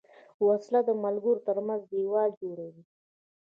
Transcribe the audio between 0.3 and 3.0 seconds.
وسله د ملګرو تر منځ دیوال جوړوي